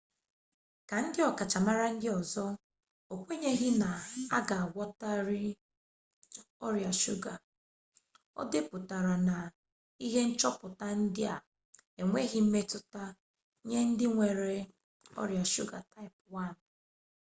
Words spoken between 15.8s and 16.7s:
taịp 1